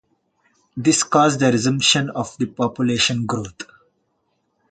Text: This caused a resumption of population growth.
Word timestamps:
This 0.75 1.03
caused 1.03 1.43
a 1.43 1.51
resumption 1.51 2.09
of 2.09 2.35
population 2.55 3.27
growth. 3.27 3.65